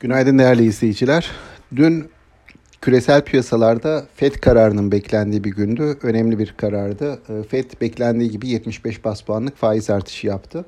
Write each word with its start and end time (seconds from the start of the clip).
Günaydın 0.00 0.38
değerli 0.38 0.64
izleyiciler. 0.64 1.30
Dün 1.76 2.10
küresel 2.80 3.24
piyasalarda 3.24 4.06
FED 4.14 4.34
kararının 4.34 4.92
beklendiği 4.92 5.44
bir 5.44 5.50
gündü. 5.50 5.98
Önemli 6.02 6.38
bir 6.38 6.54
karardı. 6.56 7.20
Ee, 7.28 7.42
FED 7.42 7.70
beklendiği 7.80 8.30
gibi 8.30 8.48
75 8.48 9.04
bas 9.04 9.20
puanlık 9.20 9.56
faiz 9.56 9.90
artışı 9.90 10.26
yaptı. 10.26 10.64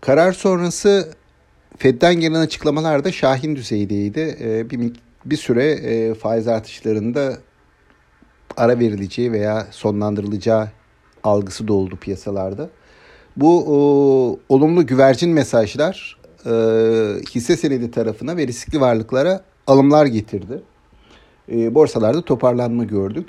Karar 0.00 0.32
sonrası 0.32 1.08
FED'den 1.78 2.14
gelen 2.14 2.40
açıklamalar 2.40 3.04
da 3.04 3.12
şahin 3.12 3.56
düzeydeydi. 3.56 4.36
Ee, 4.40 4.70
bir, 4.70 4.92
bir 5.24 5.36
süre 5.36 5.64
e, 5.72 6.14
faiz 6.14 6.48
artışlarında 6.48 7.38
ara 8.56 8.78
verileceği 8.78 9.32
veya 9.32 9.66
sonlandırılacağı 9.70 10.68
algısı 11.24 11.68
doldu 11.68 11.96
piyasalarda. 11.96 12.70
Bu 13.36 13.64
o, 13.68 14.38
olumlu 14.48 14.86
güvercin 14.86 15.30
mesajlar 15.30 16.23
e, 16.46 16.50
hisse 17.34 17.56
senedi 17.56 17.90
tarafına 17.90 18.36
ve 18.36 18.46
riskli 18.46 18.80
varlıklara 18.80 19.44
alımlar 19.66 20.06
getirdi. 20.06 20.62
E, 21.52 21.74
borsalarda 21.74 22.22
toparlanma 22.22 22.84
gördük. 22.84 23.28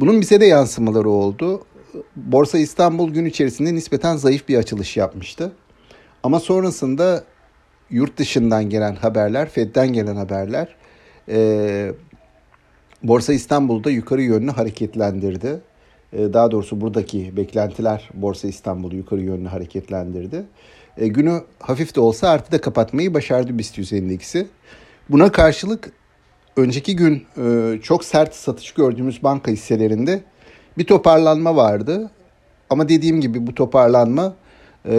Bunun 0.00 0.20
bize 0.20 0.40
de 0.40 0.46
yansımaları 0.46 1.10
oldu. 1.10 1.64
Borsa 2.16 2.58
İstanbul 2.58 3.10
gün 3.10 3.24
içerisinde 3.24 3.74
nispeten 3.74 4.16
zayıf 4.16 4.48
bir 4.48 4.56
açılış 4.56 4.96
yapmıştı. 4.96 5.52
Ama 6.22 6.40
sonrasında 6.40 7.24
yurt 7.90 8.18
dışından 8.18 8.70
gelen 8.70 8.94
haberler, 8.94 9.48
Fed'den 9.48 9.92
gelen 9.92 10.16
haberler 10.16 10.76
e, 11.28 11.92
Borsa 13.02 13.32
İstanbul'da 13.32 13.90
yukarı 13.90 14.22
yönlü 14.22 14.50
hareketlendirdi. 14.50 15.60
E, 16.12 16.32
daha 16.32 16.50
doğrusu 16.50 16.80
buradaki 16.80 17.36
beklentiler 17.36 18.10
Borsa 18.14 18.48
İstanbul'u 18.48 18.96
yukarı 18.96 19.20
yönlü 19.20 19.48
hareketlendirdi. 19.48 20.44
E, 20.96 21.08
günü 21.08 21.40
hafif 21.58 21.94
de 21.94 22.00
olsa 22.00 22.28
artıda 22.28 22.60
kapatmayı 22.60 23.14
başardı 23.14 23.58
BIST 23.58 23.78
100 23.78 23.92
endeksi. 23.92 24.46
Buna 25.08 25.32
karşılık 25.32 25.92
önceki 26.56 26.96
gün 26.96 27.24
e, 27.36 27.78
çok 27.82 28.04
sert 28.04 28.34
satış 28.34 28.72
gördüğümüz 28.72 29.22
banka 29.22 29.50
hisselerinde 29.50 30.20
bir 30.78 30.84
toparlanma 30.84 31.56
vardı. 31.56 32.10
Ama 32.70 32.88
dediğim 32.88 33.20
gibi 33.20 33.46
bu 33.46 33.54
toparlanma 33.54 34.34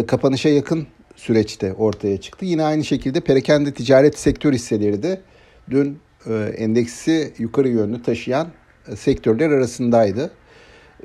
kapanışa 0.08 0.50
yakın 0.50 0.88
süreçte 1.16 1.74
ortaya 1.74 2.22
çıktı. 2.22 2.46
Yine 2.46 2.64
aynı 2.64 2.84
şekilde 2.84 3.20
perakende 3.20 3.74
ticaret 3.74 4.20
sektör 4.20 4.54
hisseleri 4.54 5.04
de 5.04 5.22
dün 5.70 6.00
endeksi 6.58 7.34
yukarı 7.38 7.70
yönlü 7.70 8.04
taşıyan 8.04 8.48
sektörler 8.96 9.50
arasındaydı. 9.50 10.32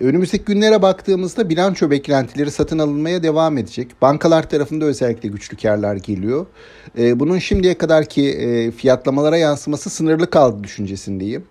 Önümüzdeki 0.01 0.45
günlere 0.45 0.83
baktığımızda 0.83 1.49
bilanço 1.49 1.91
beklentileri 1.91 2.51
satın 2.51 2.79
alınmaya 2.79 3.23
devam 3.23 3.59
edecek. 3.59 4.03
Bankalar 4.03 4.51
tarafında 4.51 4.85
özellikle 4.85 5.29
güçlü 5.29 5.57
karlar 5.57 5.97
geliyor. 5.97 6.47
Ee, 6.99 7.21
bunun 7.21 7.39
şimdiye 7.39 7.79
kadarki 7.79 8.31
e, 8.31 8.71
fiyatlamalara 8.71 9.37
yansıması 9.37 9.91
sınırlı 9.91 10.31
kaldı 10.31 10.65
düşüncesindeyim. 10.65 11.45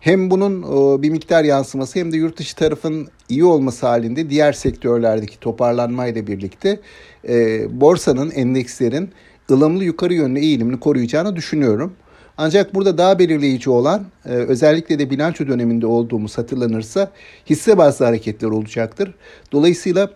Hem 0.00 0.30
bunun 0.30 0.62
bir 1.02 1.10
miktar 1.10 1.44
yansıması 1.44 1.98
hem 1.98 2.12
de 2.12 2.16
yurt 2.16 2.38
dışı 2.38 2.56
tarafın 2.56 3.08
iyi 3.28 3.44
olması 3.44 3.86
halinde 3.86 4.30
diğer 4.30 4.52
sektörlerdeki 4.52 5.40
toparlanmayla 5.40 6.26
birlikte 6.26 6.80
e, 7.28 7.66
borsanın, 7.80 8.30
endekslerin 8.30 9.10
ılımlı 9.50 9.84
yukarı 9.84 10.14
yönlü 10.14 10.38
eğilimini 10.38 10.80
koruyacağını 10.80 11.36
düşünüyorum. 11.36 11.92
Ancak 12.38 12.74
burada 12.74 12.98
daha 12.98 13.18
belirleyici 13.18 13.70
olan 13.70 14.04
e, 14.26 14.28
özellikle 14.28 14.98
de 14.98 15.10
bilanço 15.10 15.46
döneminde 15.46 15.86
olduğumuz 15.86 16.38
hatırlanırsa 16.38 17.10
hisse 17.46 17.78
bazlı 17.78 18.04
hareketler 18.04 18.48
olacaktır. 18.48 19.14
Dolayısıyla 19.52 20.10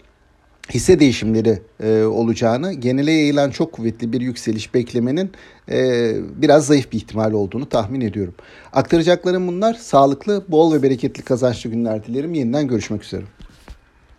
hisse 0.74 1.00
değişimleri 1.00 1.58
e, 1.82 2.02
olacağını, 2.02 2.72
genele 2.72 3.12
yayılan 3.12 3.50
çok 3.50 3.72
kuvvetli 3.72 4.12
bir 4.12 4.20
yükseliş 4.20 4.74
beklemenin 4.74 5.30
e, 5.70 6.12
biraz 6.36 6.66
zayıf 6.66 6.92
bir 6.92 6.96
ihtimal 6.96 7.32
olduğunu 7.32 7.68
tahmin 7.68 8.00
ediyorum. 8.00 8.34
Aktaracaklarım 8.72 9.48
bunlar. 9.48 9.74
Sağlıklı, 9.74 10.44
bol 10.48 10.72
ve 10.74 10.82
bereketli 10.82 11.22
kazançlı 11.22 11.70
günler 11.70 12.06
dilerim. 12.06 12.34
Yeniden 12.34 12.68
görüşmek 12.68 13.04
üzere. 13.04 13.24